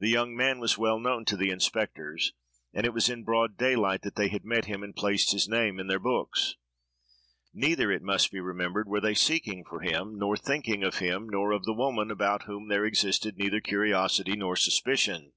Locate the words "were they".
8.86-9.14